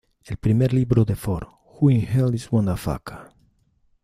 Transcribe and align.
El 0.25 0.37
primer 0.37 0.73
libro 0.73 1.05
de 1.05 1.15
Ford, 1.15 1.47
"Who 1.79 1.91
in 1.91 2.01
Hell 2.09 2.33
is 2.33 2.51
Wanda 2.51 2.75
Fuca? 2.75 3.31